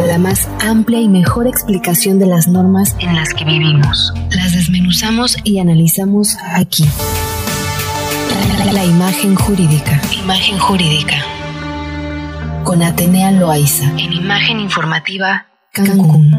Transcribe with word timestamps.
la 0.00 0.18
más 0.18 0.48
amplia 0.60 1.00
y 1.00 1.08
mejor 1.08 1.46
explicación 1.46 2.18
de 2.18 2.26
las 2.26 2.48
normas 2.48 2.96
en 2.98 3.14
las 3.14 3.34
que 3.34 3.44
vivimos. 3.44 4.12
Las 4.30 4.52
desmenuzamos 4.52 5.36
y 5.44 5.58
analizamos 5.58 6.36
aquí. 6.54 6.84
La 8.72 8.84
imagen 8.84 9.34
jurídica. 9.34 10.00
Imagen 10.22 10.58
jurídica. 10.58 11.16
Con 12.64 12.82
Atenea 12.82 13.32
Loaiza. 13.32 13.84
En 13.98 14.12
Imagen 14.12 14.60
Informativa, 14.60 15.46
Cancún. 15.72 16.38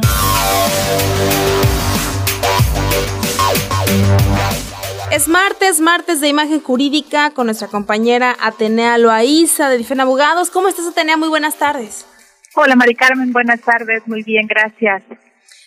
Es 5.12 5.28
martes, 5.28 5.80
martes 5.80 6.22
de 6.22 6.28
imagen 6.28 6.60
jurídica 6.60 7.30
con 7.32 7.46
nuestra 7.46 7.68
compañera 7.68 8.36
Atenea 8.42 8.98
Loaiza 8.98 9.70
de 9.70 9.78
Difen 9.78 10.00
Abogados. 10.00 10.50
¿Cómo 10.50 10.70
estás, 10.70 10.88
Atenea? 10.88 11.18
Muy 11.18 11.30
buenas 11.30 11.56
tardes. 11.60 12.08
Hola, 12.56 12.76
Mari 12.76 12.94
Carmen. 12.94 13.34
Buenas 13.34 13.62
tardes. 13.62 14.08
Muy 14.08 14.22
bien, 14.22 14.46
gracias. 14.46 15.02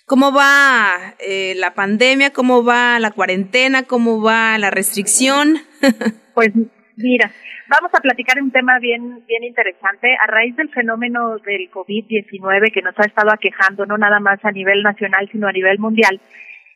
¿Cómo 0.07 0.33
va 0.33 1.15
eh, 1.19 1.55
la 1.57 1.75
pandemia? 1.75 2.33
¿Cómo 2.33 2.63
va 2.63 3.01
la 3.01 3.11
cuarentena? 3.11 3.83
¿Cómo 3.83 4.23
va 4.23 4.57
la 4.57 4.71
restricción? 4.71 5.57
pues 6.35 6.53
mira, 6.97 7.33
vamos 7.67 7.91
a 7.93 8.01
platicar 8.01 8.41
un 8.41 8.53
tema 8.53 8.79
bien, 8.79 9.25
bien 9.27 9.43
interesante. 9.43 10.17
A 10.17 10.29
raíz 10.29 10.55
del 10.55 10.69
fenómeno 10.69 11.39
del 11.39 11.69
COVID-19 11.73 12.73
que 12.73 12.83
nos 12.83 12.95
ha 13.01 13.07
estado 13.07 13.33
aquejando, 13.33 13.85
no 13.85 13.99
nada 13.99 14.21
más 14.21 14.39
a 14.45 14.53
nivel 14.53 14.85
nacional, 14.85 15.29
sino 15.33 15.49
a 15.49 15.53
nivel 15.53 15.81
mundial, 15.81 16.21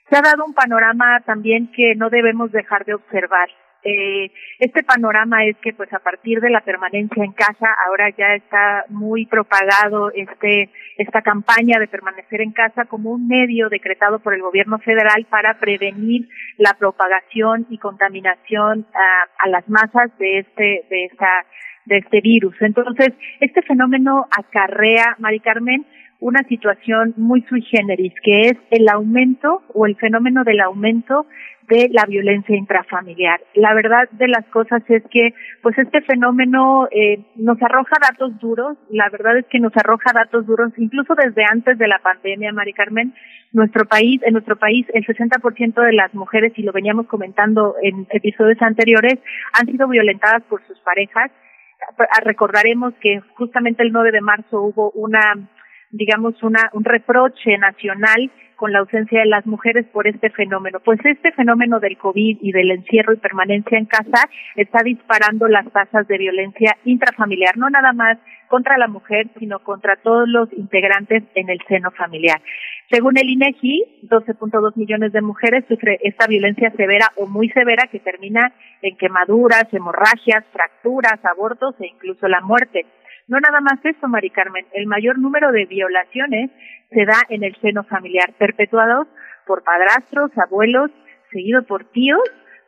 se 0.08 0.16
ha 0.16 0.22
dado 0.22 0.44
un 0.44 0.54
panorama 0.54 1.20
también 1.24 1.70
que 1.70 1.94
no 1.94 2.10
debemos 2.10 2.50
dejar 2.50 2.84
de 2.84 2.94
observar. 2.94 3.48
Eh, 3.82 4.30
este 4.58 4.82
panorama 4.82 5.44
es 5.44 5.56
que 5.58 5.72
pues 5.72 5.90
a 5.92 6.00
partir 6.00 6.40
de 6.40 6.50
la 6.50 6.60
permanencia 6.60 7.24
en 7.24 7.32
casa 7.32 7.66
ahora 7.86 8.10
ya 8.10 8.34
está 8.34 8.84
muy 8.88 9.24
propagado 9.24 10.10
este 10.12 10.68
esta 10.98 11.22
campaña 11.22 11.78
de 11.78 11.88
permanecer 11.88 12.42
en 12.42 12.52
casa 12.52 12.84
como 12.84 13.10
un 13.10 13.26
medio 13.26 13.70
decretado 13.70 14.18
por 14.18 14.34
el 14.34 14.42
gobierno 14.42 14.78
federal 14.80 15.26
para 15.30 15.58
prevenir 15.58 16.28
la 16.58 16.74
propagación 16.74 17.66
y 17.70 17.78
contaminación 17.78 18.86
a, 18.92 19.46
a 19.46 19.48
las 19.48 19.66
masas 19.68 20.10
de 20.18 20.40
este 20.40 20.84
de 20.90 21.04
esta 21.06 21.46
de 21.86 21.98
este 21.98 22.20
virus. 22.20 22.54
Entonces, 22.60 23.14
este 23.40 23.62
fenómeno 23.62 24.26
acarrea, 24.30 25.16
Mari 25.18 25.40
Carmen, 25.40 25.86
una 26.20 26.42
situación 26.44 27.14
muy 27.16 27.42
sui 27.48 27.62
generis, 27.62 28.12
que 28.22 28.42
es 28.42 28.56
el 28.70 28.88
aumento 28.88 29.62
o 29.74 29.86
el 29.86 29.96
fenómeno 29.96 30.44
del 30.44 30.60
aumento 30.60 31.26
de 31.70 31.88
la 31.92 32.04
violencia 32.04 32.56
intrafamiliar. 32.56 33.40
La 33.54 33.72
verdad 33.74 34.08
de 34.10 34.26
las 34.26 34.44
cosas 34.46 34.82
es 34.88 35.04
que, 35.10 35.34
pues 35.62 35.78
este 35.78 36.02
fenómeno 36.02 36.88
eh, 36.90 37.24
nos 37.36 37.62
arroja 37.62 37.96
datos 38.02 38.38
duros. 38.40 38.76
La 38.90 39.08
verdad 39.08 39.38
es 39.38 39.46
que 39.46 39.60
nos 39.60 39.72
arroja 39.76 40.10
datos 40.12 40.46
duros, 40.46 40.72
incluso 40.76 41.14
desde 41.14 41.44
antes 41.48 41.78
de 41.78 41.86
la 41.86 42.00
pandemia, 42.00 42.52
Mari 42.52 42.72
Carmen. 42.72 43.14
Nuestro 43.52 43.84
país, 43.84 44.20
en 44.24 44.32
nuestro 44.32 44.56
país, 44.56 44.86
el 44.94 45.06
60% 45.06 45.80
de 45.80 45.92
las 45.92 46.12
mujeres, 46.12 46.52
y 46.56 46.62
lo 46.62 46.72
veníamos 46.72 47.06
comentando 47.06 47.76
en 47.82 48.06
episodios 48.10 48.60
anteriores, 48.62 49.18
han 49.58 49.66
sido 49.66 49.88
violentadas 49.88 50.42
por 50.44 50.64
sus 50.66 50.78
parejas. 50.80 51.30
Recordaremos 52.24 52.94
que 53.00 53.20
justamente 53.34 53.82
el 53.82 53.92
9 53.92 54.12
de 54.12 54.20
marzo 54.20 54.60
hubo 54.60 54.90
una 54.90 55.48
digamos, 55.90 56.42
una, 56.42 56.70
un 56.72 56.84
reproche 56.84 57.56
nacional 57.58 58.30
con 58.60 58.72
la 58.72 58.80
ausencia 58.80 59.20
de 59.20 59.26
las 59.26 59.46
mujeres 59.46 59.86
por 59.90 60.06
este 60.06 60.28
fenómeno. 60.28 60.80
Pues 60.84 61.00
este 61.02 61.32
fenómeno 61.32 61.80
del 61.80 61.96
COVID 61.96 62.38
y 62.42 62.52
del 62.52 62.70
encierro 62.70 63.14
y 63.14 63.16
permanencia 63.16 63.78
en 63.78 63.86
casa 63.86 64.28
está 64.54 64.82
disparando 64.82 65.48
las 65.48 65.66
tasas 65.72 66.06
de 66.06 66.18
violencia 66.18 66.76
intrafamiliar, 66.84 67.56
no 67.56 67.70
nada 67.70 67.94
más 67.94 68.18
contra 68.48 68.76
la 68.76 68.86
mujer, 68.86 69.30
sino 69.38 69.60
contra 69.60 69.96
todos 69.96 70.28
los 70.28 70.52
integrantes 70.52 71.22
en 71.34 71.48
el 71.48 71.58
seno 71.68 71.90
familiar. 71.92 72.42
Según 72.90 73.16
el 73.16 73.30
INEGI, 73.30 74.00
12.2 74.02 74.76
millones 74.76 75.12
de 75.12 75.22
mujeres 75.22 75.64
sufren 75.66 75.96
esta 76.02 76.26
violencia 76.26 76.70
severa 76.72 77.06
o 77.16 77.26
muy 77.26 77.48
severa 77.50 77.86
que 77.90 78.00
termina 78.00 78.52
en 78.82 78.94
quemaduras, 78.98 79.72
hemorragias, 79.72 80.44
fracturas, 80.52 81.24
abortos 81.24 81.76
e 81.80 81.86
incluso 81.86 82.28
la 82.28 82.42
muerte. 82.42 82.84
No 83.30 83.38
nada 83.38 83.60
más 83.60 83.78
eso, 83.84 84.08
Mari 84.08 84.30
Carmen, 84.30 84.66
el 84.72 84.88
mayor 84.88 85.16
número 85.16 85.52
de 85.52 85.64
violaciones 85.64 86.50
se 86.90 87.04
da 87.04 87.14
en 87.28 87.44
el 87.44 87.54
seno 87.60 87.84
familiar, 87.84 88.32
perpetuados 88.36 89.06
por 89.46 89.62
padrastros, 89.62 90.32
abuelos, 90.36 90.90
seguido 91.30 91.62
por 91.62 91.84
tíos, 91.92 92.18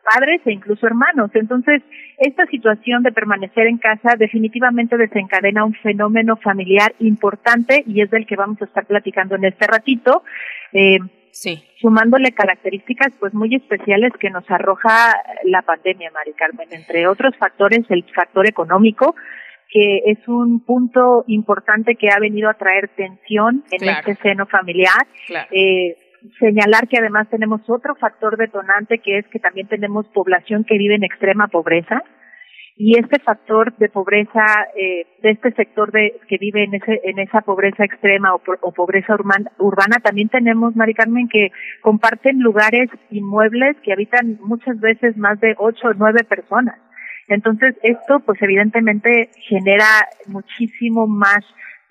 padres 0.09 0.39
e 0.45 0.53
incluso 0.53 0.87
hermanos. 0.87 1.31
Entonces, 1.33 1.81
esta 2.17 2.45
situación 2.45 3.03
de 3.03 3.11
permanecer 3.11 3.67
en 3.67 3.77
casa 3.77 4.15
definitivamente 4.17 4.95
desencadena 4.95 5.65
un 5.65 5.73
fenómeno 5.73 6.37
familiar 6.37 6.95
importante 6.99 7.83
y 7.85 7.99
es 7.99 8.09
del 8.09 8.25
que 8.25 8.37
vamos 8.37 8.61
a 8.61 8.65
estar 8.65 8.85
platicando 8.85 9.35
en 9.35 9.43
este 9.43 9.67
ratito. 9.67 10.23
Eh, 10.71 10.99
sí. 11.31 11.61
Sumándole 11.81 12.31
características 12.31 13.11
pues 13.19 13.33
muy 13.33 13.53
especiales 13.53 14.13
que 14.17 14.29
nos 14.29 14.49
arroja 14.49 15.13
la 15.43 15.61
pandemia, 15.63 16.09
Mari 16.11 16.31
Carmen, 16.37 16.69
entre 16.71 17.05
otros 17.05 17.35
factores, 17.35 17.81
el 17.89 18.05
factor 18.15 18.47
económico, 18.47 19.13
que 19.73 20.03
es 20.05 20.19
un 20.27 20.63
punto 20.63 21.23
importante 21.25 21.95
que 21.95 22.09
ha 22.09 22.19
venido 22.19 22.47
a 22.47 22.53
traer 22.53 22.89
tensión 22.89 23.63
en 23.71 23.89
este 23.89 24.15
seno 24.21 24.45
familiar. 24.45 25.07
Eh, 25.49 25.97
señalar 26.39 26.87
que 26.87 26.99
además 26.99 27.27
tenemos 27.29 27.61
otro 27.67 27.95
factor 27.95 28.37
detonante 28.37 28.99
que 28.99 29.17
es 29.17 29.27
que 29.27 29.39
también 29.39 29.67
tenemos 29.67 30.07
población 30.09 30.63
que 30.63 30.77
vive 30.77 30.93
en 30.93 31.03
extrema 31.03 31.47
pobreza. 31.47 32.03
Y 32.75 32.99
este 32.99 33.19
factor 33.19 33.75
de 33.77 33.89
pobreza 33.89 34.45
eh, 34.75 35.05
de 35.21 35.31
este 35.31 35.51
sector 35.53 35.91
de 35.91 36.19
que 36.27 36.37
vive 36.37 36.63
en 36.63 36.75
ese 36.75 37.01
en 37.03 37.19
esa 37.19 37.41
pobreza 37.41 37.83
extrema 37.83 38.33
o, 38.33 38.41
o 38.61 38.71
pobreza 38.71 39.13
urbana, 39.13 39.51
urbana 39.59 39.97
también 40.03 40.29
tenemos 40.29 40.75
Mari 40.75 40.93
Carmen 40.93 41.27
que 41.29 41.51
comparten 41.81 42.39
lugares 42.39 42.89
inmuebles 43.11 43.75
que 43.83 43.93
habitan 43.93 44.39
muchas 44.41 44.79
veces 44.79 45.17
más 45.17 45.39
de 45.39 45.55
ocho 45.59 45.89
o 45.89 45.93
nueve 45.93 46.23
personas 46.23 46.75
entonces, 47.27 47.75
esto 47.83 48.19
pues 48.25 48.41
evidentemente 48.41 49.29
genera 49.47 50.07
muchísimo 50.27 51.07
más 51.07 51.43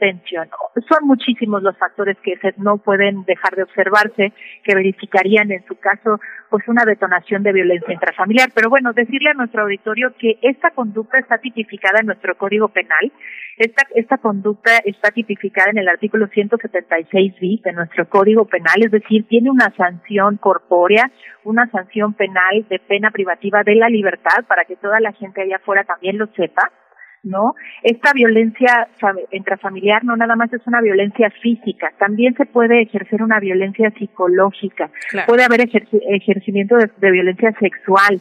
tensión. 0.02 0.48
Son 0.88 1.06
muchísimos 1.06 1.62
los 1.62 1.78
factores 1.78 2.16
que 2.24 2.34
no 2.56 2.78
pueden 2.78 3.22
dejar 3.22 3.54
de 3.54 3.62
observarse, 3.62 4.32
que 4.64 4.74
verificarían 4.74 5.52
en 5.52 5.64
su 5.64 5.76
caso 5.76 6.18
pues 6.50 6.66
una 6.66 6.84
detonación 6.84 7.44
de 7.44 7.52
violencia 7.52 7.94
intrafamiliar. 7.94 8.50
Pero 8.52 8.68
bueno, 8.68 8.92
decirle 8.92 9.30
a 9.30 9.34
nuestro 9.34 9.62
auditorio 9.62 10.12
que 10.18 10.40
esta 10.42 10.70
conducta 10.70 11.20
está 11.20 11.38
tipificada 11.38 12.00
en 12.00 12.06
nuestro 12.06 12.36
Código 12.36 12.66
Penal. 12.68 13.12
Esta, 13.56 13.86
esta 13.94 14.18
conducta 14.18 14.78
está 14.84 15.12
tipificada 15.12 15.70
en 15.70 15.78
el 15.78 15.88
artículo 15.88 16.26
176 16.26 17.38
bis 17.38 17.62
de 17.62 17.72
nuestro 17.72 18.08
Código 18.08 18.46
Penal, 18.46 18.82
es 18.82 18.90
decir, 18.90 19.28
tiene 19.28 19.50
una 19.50 19.70
sanción 19.76 20.36
corpórea, 20.36 21.12
una 21.44 21.70
sanción 21.70 22.14
penal 22.14 22.66
de 22.68 22.80
pena 22.80 23.12
privativa 23.12 23.62
de 23.62 23.76
la 23.76 23.88
libertad 23.88 24.44
para 24.48 24.64
que 24.64 24.74
toda 24.74 24.98
la 24.98 25.12
gente 25.12 25.42
allá 25.42 25.56
afuera 25.56 25.84
también 25.84 26.18
lo 26.18 26.26
sepa 26.34 26.72
¿no? 27.22 27.54
Esta 27.82 28.12
violencia 28.12 28.88
intrafamiliar 29.30 30.04
no 30.04 30.16
nada 30.16 30.36
más 30.36 30.52
es 30.52 30.66
una 30.66 30.80
violencia 30.80 31.30
física, 31.42 31.92
también 31.98 32.34
se 32.34 32.46
puede 32.46 32.82
ejercer 32.82 33.22
una 33.22 33.38
violencia 33.38 33.90
psicológica, 33.90 34.90
puede 35.26 35.44
haber 35.44 35.60
ejercimiento 35.60 36.76
de, 36.76 37.10
violencia 37.10 37.52
sexual, 37.60 38.20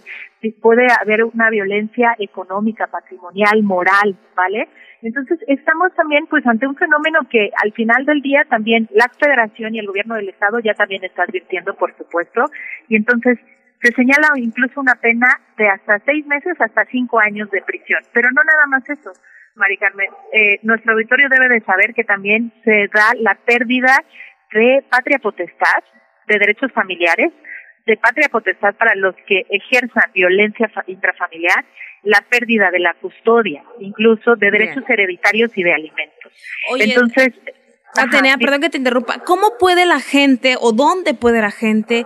puede 0.61 0.87
haber 1.01 1.23
una 1.23 1.49
violencia 1.49 2.15
económica, 2.19 2.87
patrimonial, 2.87 3.63
moral, 3.63 4.15
¿vale? 4.35 4.67
Entonces, 5.01 5.39
estamos 5.47 5.93
también 5.95 6.27
pues 6.27 6.45
ante 6.45 6.67
un 6.67 6.75
fenómeno 6.75 7.21
que 7.29 7.49
al 7.63 7.71
final 7.73 8.05
del 8.05 8.21
día 8.21 8.45
también 8.47 8.87
la 8.93 9.09
federación 9.19 9.73
y 9.73 9.79
el 9.79 9.87
gobierno 9.87 10.15
del 10.15 10.29
estado 10.29 10.59
ya 10.59 10.73
también 10.75 11.03
está 11.03 11.23
advirtiendo, 11.23 11.73
por 11.73 11.95
supuesto, 11.97 12.45
y 12.87 12.97
entonces 12.97 13.39
se 13.81 13.91
señala 13.93 14.29
incluso 14.35 14.79
una 14.79 14.95
pena 14.95 15.27
de 15.57 15.67
hasta 15.67 15.99
seis 16.05 16.25
meses 16.27 16.55
hasta 16.59 16.85
cinco 16.85 17.19
años 17.19 17.49
de 17.51 17.61
prisión. 17.61 18.01
Pero 18.13 18.29
no 18.31 18.43
nada 18.43 18.65
más 18.67 18.87
eso, 18.89 19.11
Mari 19.55 19.77
Carmen. 19.77 20.07
Eh, 20.33 20.59
nuestro 20.63 20.93
auditorio 20.93 21.27
debe 21.29 21.49
de 21.49 21.61
saber 21.61 21.93
que 21.93 22.03
también 22.03 22.53
se 22.63 22.87
da 22.93 23.13
la 23.19 23.35
pérdida 23.35 24.03
de 24.53 24.83
patria 24.89 25.19
potestad, 25.19 25.83
de 26.27 26.37
derechos 26.37 26.71
familiares, 26.73 27.31
de 27.85 27.97
patria 27.97 28.29
potestad 28.29 28.75
para 28.75 28.93
los 28.95 29.15
que 29.27 29.45
ejerzan 29.49 30.11
violencia 30.13 30.69
intrafamiliar, 30.87 31.65
la 32.03 32.21
pérdida 32.29 32.71
de 32.71 32.79
la 32.79 32.93
custodia, 32.95 33.63
incluso 33.79 34.35
de 34.35 34.51
derechos 34.51 34.83
hereditarios 34.87 35.55
y 35.55 35.63
de 35.63 35.73
alimentos. 35.73 36.33
Entonces, 36.79 37.33
Atenea, 37.97 38.37
perdón 38.37 38.61
que 38.61 38.69
te 38.69 38.77
interrumpa. 38.77 39.19
¿Cómo 39.19 39.57
puede 39.59 39.85
la 39.85 39.99
gente 39.99 40.55
o 40.59 40.71
dónde 40.71 41.13
puede 41.13 41.41
la 41.41 41.51
gente 41.51 42.05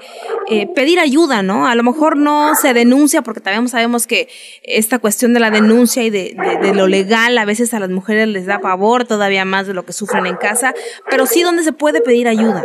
eh, 0.49 0.67
pedir 0.73 0.99
ayuda, 0.99 1.43
no? 1.43 1.67
A 1.67 1.75
lo 1.75 1.83
mejor 1.83 2.17
no 2.17 2.55
se 2.55 2.73
denuncia 2.73 3.21
porque 3.21 3.39
también 3.39 3.67
sabemos 3.69 4.07
que 4.07 4.27
esta 4.63 4.99
cuestión 4.99 5.33
de 5.33 5.39
la 5.39 5.51
denuncia 5.51 6.03
y 6.03 6.09
de, 6.09 6.35
lo 6.73 6.87
legal 6.87 7.37
a 7.37 7.45
veces 7.45 7.73
a 7.73 7.79
las 7.79 7.89
mujeres 7.89 8.27
les 8.27 8.45
da 8.45 8.59
pavor 8.59 9.05
todavía 9.05 9.45
más 9.45 9.67
de 9.67 9.73
lo 9.73 9.85
que 9.85 9.93
sufren 9.93 10.25
en 10.25 10.37
casa, 10.37 10.73
pero 11.09 11.27
sí 11.27 11.43
dónde 11.43 11.63
se 11.63 11.73
puede 11.73 12.01
pedir 12.01 12.27
ayuda. 12.27 12.63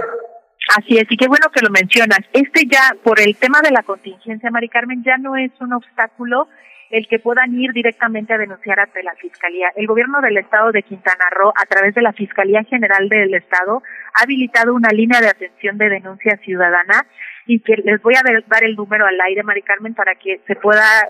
Así 0.77 0.97
es, 0.97 1.05
y 1.11 1.17
qué 1.17 1.27
bueno 1.27 1.49
que 1.53 1.63
lo 1.63 1.71
mencionas. 1.71 2.21
Este 2.33 2.67
ya, 2.71 2.97
por 3.03 3.21
el 3.21 3.37
tema 3.37 3.61
de 3.61 3.71
la 3.71 3.83
contingencia, 3.83 4.51
Mari 4.51 4.69
Carmen, 4.69 5.03
ya 5.05 5.19
no 5.19 5.37
es 5.37 5.51
un 5.61 5.73
obstáculo 5.73 6.49
el 6.91 7.07
que 7.07 7.21
puedan 7.21 7.55
ir 7.55 7.73
directamente 7.73 8.35
a 8.35 8.39
denunciar 8.39 8.81
ante 8.81 9.03
la 9.03 9.15
Fiscalía. 9.15 9.71
El 9.77 9.87
gobierno 9.87 10.21
del 10.21 10.37
estado 10.37 10.73
de 10.73 10.83
Quintana 10.83 11.31
Roo, 11.31 11.53
a 11.57 11.67
través 11.67 11.95
de 11.95 12.03
la 12.03 12.13
Fiscalía 12.13 12.65
General 12.65 13.09
del 13.09 13.35
Estado, 13.35 13.83
ha 14.15 14.25
habilitado 14.25 14.75
una 14.75 14.91
línea 14.91 15.21
de 15.21 15.29
atención 15.29 15.79
de 15.79 15.89
denuncia 15.89 16.37
ciudadana 16.39 17.07
y 17.47 17.61
que 17.61 17.77
les 17.77 18.03
voy 18.03 18.15
a 18.15 18.23
dar 18.49 18.65
el 18.65 18.75
número 18.75 19.07
al 19.07 19.21
aire, 19.21 19.43
Mari 19.43 19.63
Carmen, 19.63 19.95
para 19.95 20.15
que 20.17 20.41
se 20.47 20.57
pueda, 20.57 21.09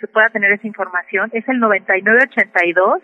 se 0.00 0.06
pueda 0.08 0.30
tener 0.30 0.52
esa 0.52 0.66
información. 0.66 1.30
Es 1.32 1.48
el 1.48 1.60
9982 1.60 3.02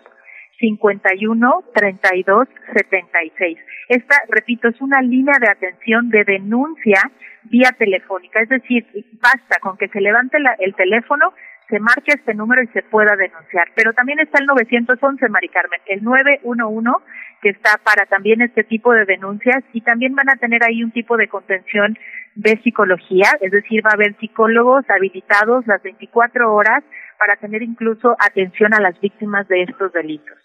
51 0.59 1.63
32 1.73 2.47
76. 2.73 3.57
Esta, 3.89 4.15
repito, 4.29 4.67
es 4.67 4.81
una 4.81 5.01
línea 5.01 5.35
de 5.39 5.49
atención 5.49 6.09
de 6.09 6.23
denuncia 6.25 7.11
vía 7.43 7.71
telefónica, 7.77 8.41
es 8.41 8.49
decir, 8.49 8.85
basta 9.21 9.59
con 9.61 9.77
que 9.77 9.87
se 9.87 10.01
levante 10.01 10.37
el 10.59 10.75
teléfono, 10.75 11.33
se 11.69 11.79
marque 11.79 12.13
este 12.13 12.33
número 12.33 12.63
y 12.63 12.67
se 12.67 12.83
pueda 12.83 13.15
denunciar. 13.15 13.67
Pero 13.75 13.93
también 13.93 14.19
está 14.19 14.39
el 14.39 14.45
911, 14.45 15.29
Mari 15.29 15.49
Carmen, 15.49 15.81
el 15.87 16.03
911, 16.03 17.05
que 17.41 17.49
está 17.49 17.77
para 17.83 18.05
también 18.05 18.41
este 18.41 18.63
tipo 18.63 18.93
de 18.93 19.05
denuncias 19.05 19.63
y 19.73 19.81
también 19.81 20.15
van 20.15 20.29
a 20.29 20.37
tener 20.37 20.63
ahí 20.63 20.83
un 20.83 20.91
tipo 20.91 21.17
de 21.17 21.27
contención 21.27 21.97
de 22.35 22.59
psicología, 22.63 23.31
es 23.41 23.51
decir, 23.51 23.83
va 23.85 23.91
a 23.91 23.95
haber 23.95 24.15
psicólogos 24.19 24.85
habilitados 24.89 25.65
las 25.65 25.81
24 25.81 26.53
horas 26.53 26.83
para 27.17 27.35
tener 27.35 27.63
incluso 27.63 28.15
atención 28.19 28.73
a 28.73 28.79
las 28.79 28.99
víctimas 29.01 29.47
de 29.47 29.63
estos 29.63 29.91
delitos. 29.91 30.37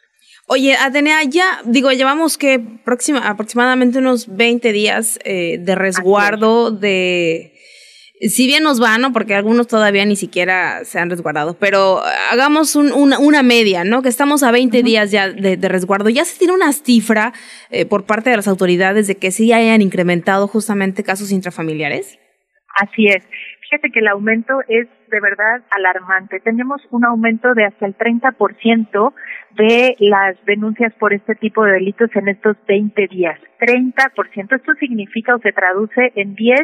Oye, 0.47 0.75
Atenea, 0.77 1.23
ya 1.25 1.61
digo, 1.65 1.93
llevamos 1.93 2.39
que 2.39 2.59
próxima, 2.59 3.29
aproximadamente 3.29 3.99
unos 3.99 4.35
20 4.35 4.73
días 4.73 5.19
eh, 5.25 5.59
de 5.61 5.75
resguardo 5.75 6.71
de... 6.71 7.52
Si 8.29 8.47
bien 8.47 8.63
nos 8.63 8.81
va, 8.81 8.99
¿no? 8.99 9.13
Porque 9.13 9.35
algunos 9.35 9.67
todavía 9.67 10.05
ni 10.05 10.15
siquiera 10.15 10.85
se 10.85 11.01
han 11.01 11.11
resguardado, 11.11 11.57
pero 11.59 12.01
hagamos 12.31 12.77
una, 12.77 13.43
media, 13.43 13.83
¿no? 13.83 14.01
Que 14.03 14.09
estamos 14.09 14.45
a 14.45 14.53
20 14.53 14.85
días 14.85 15.11
ya 15.11 15.29
de, 15.29 15.57
resguardo. 15.69 16.09
¿Ya 16.09 16.25
se 16.25 16.39
tiene 16.39 16.55
una 16.55 16.73
cifra 16.73 17.33
eh, 17.71 17.85
por 17.85 18.07
parte 18.07 18.31
de 18.31 18.37
las 18.37 18.47
autoridades 18.47 19.09
de 19.09 19.17
que 19.17 19.33
sí 19.33 19.53
hayan 19.53 19.83
incrementado 19.83 20.47
justamente 20.47 21.03
casos 21.03 21.33
intrafamiliares? 21.33 22.21
Así 22.79 23.09
es. 23.09 23.27
Fíjate 23.63 23.91
que 23.91 23.99
el 23.99 24.09
aumento 24.09 24.61
es 24.69 24.87
de 25.11 25.21
verdad 25.21 25.63
alarmante. 25.71 26.39
Tenemos 26.41 26.81
un 26.91 27.05
aumento 27.05 27.55
de 27.55 27.65
hasta 27.65 27.87
el 27.87 27.97
30% 27.97 29.15
de 29.57 29.97
las 29.99 30.37
denuncias 30.45 30.93
por 30.95 31.13
este 31.13 31.35
tipo 31.35 31.65
de 31.65 31.73
delitos 31.73 32.11
en 32.15 32.29
estos 32.29 32.57
20 32.69 33.09
días. 33.09 33.41
30%. 33.59 34.57
Esto 34.57 34.75
significa 34.79 35.35
o 35.35 35.41
se 35.41 35.53
traduce 35.53 36.13
en 36.15 36.37
10 36.37 36.61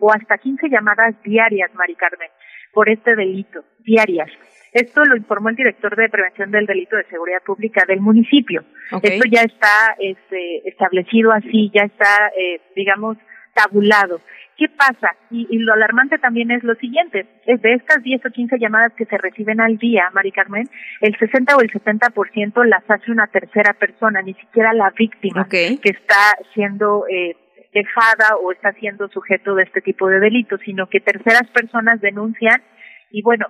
o 0.00 0.12
hasta 0.12 0.38
15 0.38 0.68
llamadas 0.68 1.14
diarias, 1.22 1.72
Mari 1.74 1.94
Carmen, 1.94 2.30
por 2.72 2.88
este 2.88 3.14
delito, 3.14 3.64
diarias. 3.78 4.30
Esto 4.72 5.04
lo 5.04 5.16
informó 5.16 5.48
el 5.48 5.56
director 5.56 5.94
de 5.96 6.08
prevención 6.08 6.50
del 6.50 6.66
delito 6.66 6.96
de 6.96 7.04
seguridad 7.04 7.42
pública 7.44 7.84
del 7.86 8.00
municipio. 8.00 8.64
Esto 9.02 9.24
ya 9.28 9.42
está 9.42 9.96
este, 9.98 10.68
establecido 10.68 11.32
así, 11.32 11.70
ya 11.74 11.82
está, 11.82 12.30
eh, 12.38 12.60
digamos, 12.76 13.16
tabulado. 13.52 14.20
¿Qué 14.56 14.68
pasa? 14.68 15.16
Y, 15.30 15.58
lo 15.58 15.72
alarmante 15.72 16.18
también 16.18 16.50
es 16.50 16.62
lo 16.62 16.74
siguiente, 16.74 17.26
es 17.46 17.62
de 17.62 17.72
estas 17.72 18.02
10 18.02 18.26
o 18.26 18.30
15 18.30 18.58
llamadas 18.58 18.92
que 18.92 19.06
se 19.06 19.16
reciben 19.16 19.60
al 19.60 19.78
día, 19.78 20.10
Mari 20.12 20.32
Carmen, 20.32 20.68
el 21.00 21.16
60 21.16 21.56
o 21.56 21.60
el 21.62 21.70
70% 21.70 22.64
las 22.66 22.88
hace 22.88 23.10
una 23.10 23.26
tercera 23.26 23.72
persona, 23.72 24.20
ni 24.20 24.34
siquiera 24.34 24.74
la 24.74 24.90
víctima 24.90 25.48
que 25.48 25.78
está 25.82 26.36
siendo 26.52 27.06
eh, 27.08 27.36
dejada 27.72 28.36
o 28.42 28.52
está 28.52 28.72
siendo 28.72 29.08
sujeto 29.08 29.54
de 29.54 29.64
este 29.64 29.80
tipo 29.80 30.08
de 30.08 30.20
delitos, 30.20 30.60
sino 30.64 30.88
que 30.88 31.00
terceras 31.00 31.48
personas 31.52 32.00
denuncian 32.00 32.62
y 33.10 33.22
bueno, 33.22 33.46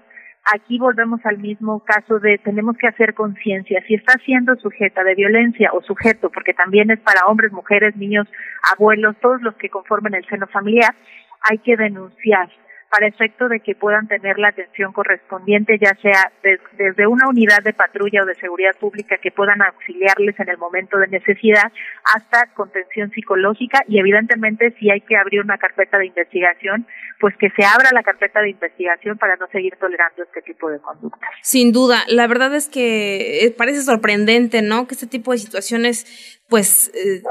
aquí 0.54 0.78
volvemos 0.78 1.20
al 1.24 1.38
mismo 1.38 1.80
caso 1.80 2.18
de 2.18 2.38
tenemos 2.38 2.76
que 2.76 2.88
hacer 2.88 3.14
conciencia. 3.14 3.82
Si 3.86 3.94
está 3.94 4.14
siendo 4.24 4.56
sujeta 4.56 5.04
de 5.04 5.14
violencia 5.14 5.70
o 5.72 5.82
sujeto, 5.82 6.30
porque 6.30 6.54
también 6.54 6.90
es 6.90 7.00
para 7.00 7.26
hombres, 7.26 7.52
mujeres, 7.52 7.96
niños, 7.96 8.26
abuelos, 8.74 9.16
todos 9.20 9.42
los 9.42 9.54
que 9.56 9.68
conformen 9.68 10.14
el 10.14 10.26
seno 10.26 10.46
familiar, 10.46 10.94
hay 11.48 11.58
que 11.58 11.76
denunciar 11.76 12.48
para 12.90 13.06
efecto 13.06 13.48
de 13.48 13.60
que 13.60 13.76
puedan 13.76 14.08
tener 14.08 14.38
la 14.38 14.48
atención 14.48 14.92
correspondiente, 14.92 15.78
ya 15.80 15.94
sea 16.02 16.32
desde 16.76 17.06
una 17.06 17.28
unidad 17.28 17.62
de 17.62 17.72
patrulla 17.72 18.24
o 18.24 18.26
de 18.26 18.34
seguridad 18.34 18.74
pública 18.80 19.16
que 19.18 19.30
puedan 19.30 19.62
auxiliarles 19.62 20.38
en 20.40 20.48
el 20.48 20.58
momento 20.58 20.98
de 20.98 21.06
necesidad, 21.06 21.70
hasta 22.14 22.52
contención 22.54 23.10
psicológica 23.12 23.84
y 23.86 24.00
evidentemente 24.00 24.74
si 24.80 24.90
hay 24.90 25.02
que 25.02 25.16
abrir 25.16 25.40
una 25.40 25.56
carpeta 25.56 25.98
de 25.98 26.06
investigación, 26.06 26.84
pues 27.20 27.36
que 27.36 27.50
se 27.50 27.64
abra 27.64 27.90
la 27.92 28.02
carpeta 28.02 28.40
de 28.40 28.50
investigación 28.50 29.18
para 29.18 29.36
no 29.36 29.46
seguir 29.52 29.76
tolerando 29.76 30.24
este 30.24 30.42
tipo 30.42 30.68
de 30.68 30.80
conductas. 30.80 31.30
Sin 31.42 31.70
duda, 31.70 32.02
la 32.08 32.26
verdad 32.26 32.52
es 32.56 32.68
que 32.68 33.44
eh, 33.44 33.54
parece 33.56 33.82
sorprendente, 33.82 34.62
¿no? 34.62 34.88
Que 34.88 34.94
este 34.94 35.06
tipo 35.06 35.30
de 35.30 35.38
situaciones, 35.38 36.40
pues... 36.48 36.90
Eh, 36.94 37.22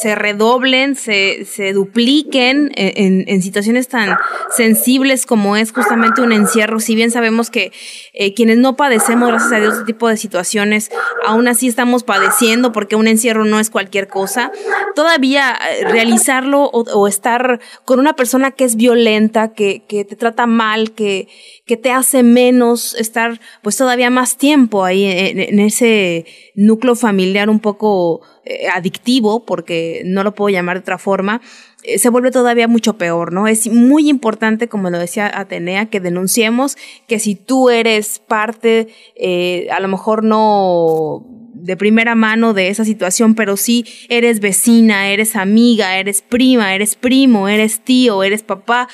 se 0.00 0.14
redoblen, 0.14 0.94
se, 0.94 1.44
se 1.44 1.72
dupliquen 1.72 2.72
en, 2.76 3.24
en, 3.26 3.42
situaciones 3.42 3.88
tan 3.88 4.16
sensibles 4.54 5.26
como 5.26 5.56
es 5.56 5.72
justamente 5.72 6.22
un 6.22 6.32
encierro. 6.32 6.80
Si 6.80 6.94
bien 6.94 7.10
sabemos 7.10 7.50
que 7.50 7.72
eh, 8.14 8.32
quienes 8.32 8.56
no 8.58 8.76
padecemos, 8.76 9.28
gracias 9.28 9.52
a 9.52 9.60
Dios, 9.60 9.74
este 9.74 9.86
tipo 9.86 10.08
de 10.08 10.16
situaciones, 10.16 10.90
aún 11.26 11.46
así 11.46 11.68
estamos 11.68 12.04
padeciendo 12.04 12.72
porque 12.72 12.96
un 12.96 13.06
encierro 13.06 13.44
no 13.44 13.60
es 13.60 13.68
cualquier 13.68 14.08
cosa. 14.08 14.50
Todavía 14.94 15.58
eh, 15.70 15.84
realizarlo 15.88 16.64
o, 16.64 16.82
o 16.82 17.06
estar 17.06 17.60
con 17.84 18.00
una 18.00 18.14
persona 18.14 18.52
que 18.52 18.64
es 18.64 18.76
violenta, 18.76 19.52
que, 19.52 19.84
que 19.86 20.04
te 20.04 20.16
trata 20.16 20.46
mal, 20.46 20.92
que, 20.92 21.28
que 21.66 21.76
te 21.76 21.90
hace 21.90 22.22
menos 22.22 22.94
estar 22.94 23.40
pues 23.62 23.76
todavía 23.76 24.10
más 24.10 24.36
tiempo 24.36 24.84
ahí 24.84 25.04
en, 25.04 25.58
ese 25.60 26.26
núcleo 26.54 26.94
familiar 26.96 27.48
un 27.48 27.60
poco 27.60 28.20
eh, 28.44 28.68
adictivo, 28.68 29.44
porque 29.44 29.81
no 30.04 30.22
lo 30.22 30.34
puedo 30.34 30.48
llamar 30.48 30.76
de 30.76 30.80
otra 30.80 30.98
forma, 30.98 31.40
eh, 31.82 31.98
se 31.98 32.08
vuelve 32.08 32.30
todavía 32.30 32.68
mucho 32.68 32.96
peor, 32.96 33.32
¿no? 33.32 33.48
Es 33.48 33.68
muy 33.68 34.08
importante, 34.08 34.68
como 34.68 34.90
lo 34.90 34.98
decía 34.98 35.30
Atenea, 35.34 35.86
que 35.86 36.00
denunciemos 36.00 36.76
que 37.08 37.18
si 37.18 37.34
tú 37.34 37.70
eres 37.70 38.18
parte, 38.20 38.88
eh, 39.16 39.68
a 39.70 39.80
lo 39.80 39.88
mejor 39.88 40.24
no 40.24 41.26
de 41.54 41.76
primera 41.76 42.14
mano 42.14 42.54
de 42.54 42.68
esa 42.68 42.84
situación, 42.84 43.34
pero 43.34 43.56
sí 43.56 43.84
eres 44.08 44.40
vecina, 44.40 45.08
eres 45.08 45.36
amiga, 45.36 45.98
eres 45.98 46.22
prima, 46.22 46.74
eres 46.74 46.96
primo, 46.96 47.48
eres 47.48 47.80
tío, 47.80 48.22
eres 48.22 48.42
papá, 48.42 48.88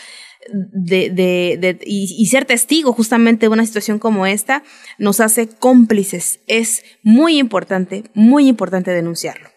de, 0.50 1.10
de, 1.10 1.78
y, 1.84 2.26
ser 2.26 2.44
testigo 2.44 2.92
justamente 2.92 3.46
de 3.46 3.52
una 3.52 3.66
situación 3.66 3.98
como 3.98 4.26
esta 4.26 4.62
nos 4.98 5.20
hace 5.20 5.48
cómplices. 5.48 6.40
Es 6.46 6.82
muy 7.02 7.38
importante, 7.38 8.04
muy 8.14 8.48
importante 8.48 8.90
denunciarlo. 8.92 9.50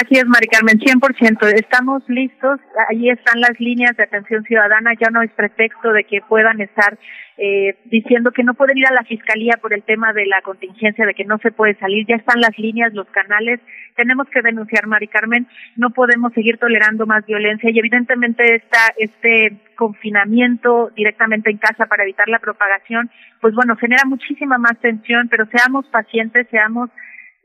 Así 0.00 0.14
es, 0.14 0.26
Mari 0.26 0.46
Carmen, 0.46 0.78
100%. 0.78 1.58
Estamos 1.58 2.08
listos. 2.08 2.60
Ahí 2.88 3.10
están 3.10 3.40
las 3.40 3.58
líneas 3.58 3.96
de 3.96 4.04
atención 4.04 4.44
ciudadana. 4.44 4.92
Ya 4.94 5.10
no 5.10 5.22
es 5.22 5.30
pretexto 5.32 5.92
de 5.92 6.04
que 6.04 6.20
puedan 6.20 6.60
estar 6.60 6.96
eh, 7.36 7.76
diciendo 7.86 8.30
que 8.30 8.44
no 8.44 8.54
pueden 8.54 8.78
ir 8.78 8.86
a 8.86 8.92
la 8.92 9.02
fiscalía 9.02 9.58
por 9.60 9.74
el 9.74 9.82
tema 9.82 10.12
de 10.12 10.26
la 10.26 10.40
contingencia, 10.42 11.04
de 11.04 11.14
que 11.14 11.24
no 11.24 11.38
se 11.38 11.50
puede 11.50 11.74
salir. 11.80 12.06
Ya 12.06 12.14
están 12.14 12.40
las 12.40 12.56
líneas, 12.58 12.94
los 12.94 13.08
canales. 13.08 13.58
Tenemos 13.96 14.28
que 14.28 14.40
denunciar, 14.40 14.86
Mari 14.86 15.08
Carmen. 15.08 15.48
No 15.74 15.90
podemos 15.90 16.32
seguir 16.32 16.58
tolerando 16.58 17.04
más 17.04 17.26
violencia 17.26 17.68
y 17.68 17.78
evidentemente 17.80 18.54
está 18.54 18.94
este 18.98 19.56
confinamiento 19.74 20.90
directamente 20.94 21.50
en 21.50 21.58
casa 21.58 21.86
para 21.86 22.04
evitar 22.04 22.28
la 22.28 22.38
propagación, 22.38 23.10
pues 23.40 23.52
bueno, 23.52 23.74
genera 23.74 24.02
muchísima 24.04 24.58
más 24.58 24.78
tensión, 24.80 25.28
pero 25.28 25.46
seamos 25.46 25.86
pacientes, 25.88 26.46
seamos 26.50 26.88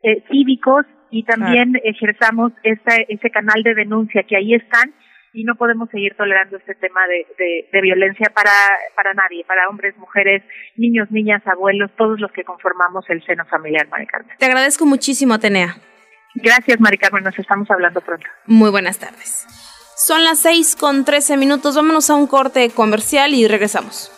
eh, 0.04 0.24
cívicos 0.30 0.86
y 1.14 1.24
también 1.24 1.80
ejerzamos 1.84 2.52
ese, 2.64 3.06
ese 3.08 3.30
canal 3.30 3.62
de 3.62 3.76
denuncia 3.76 4.24
que 4.24 4.36
ahí 4.36 4.56
están 4.56 4.94
y 5.32 5.44
no 5.44 5.56
podemos 5.56 5.90
seguir 5.90 6.16
tolerando 6.16 6.58
este 6.58 6.74
tema 6.76 7.02
de, 7.08 7.68
de, 7.72 7.82
violencia 7.82 8.32
para, 8.34 8.52
para 8.96 9.14
nadie, 9.14 9.46
para 9.46 9.70
hombres, 9.70 9.96
mujeres, 9.98 10.44
niños, 10.76 11.10
niñas, 11.12 11.42
abuelos, 11.46 11.92
todos 11.98 12.20
los 12.20 12.32
que 12.32 12.44
conformamos 12.44 13.06
el 13.10 13.24
seno 13.26 13.46
familiar, 13.46 13.88
Mari 13.90 14.08
Carmen. 14.08 14.36
Te 14.38 14.46
agradezco 14.46 14.86
muchísimo, 14.86 15.36
Atenea. 15.36 15.76
Gracias, 16.36 16.80
Mari 16.80 16.98
Carmen, 16.98 17.24
nos 17.24 17.38
estamos 17.38 17.70
hablando 17.70 18.02
pronto. 18.02 18.26
Muy 18.48 18.72
buenas 18.72 19.00
tardes. 19.00 19.46
Son 19.96 20.24
las 20.24 20.40
seis 20.40 20.76
con 20.76 21.06
trece 21.06 21.38
minutos, 21.38 21.76
vámonos 21.76 22.10
a 22.10 22.16
un 22.16 22.26
corte 22.28 22.70
comercial 22.72 23.34
y 23.34 23.48
regresamos. 23.48 24.12